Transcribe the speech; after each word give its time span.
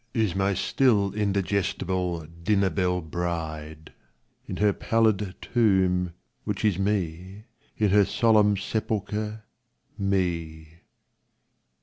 Is 0.15 0.33
n^y 0.33 0.57
still 0.57 1.13
indigestible 1.13 2.25
dinner 2.25 2.71
belle 2.71 3.01
bride, 3.01 3.93
In 4.47 4.57
her 4.57 4.73
pallid 4.73 5.35
tomb, 5.41 6.13
which 6.43 6.65
is 6.65 6.79
Me, 6.79 7.43
In 7.77 7.89
her 7.91 8.05
solemn 8.05 8.57
sepulcher, 8.57 9.43
Me. 9.99 10.79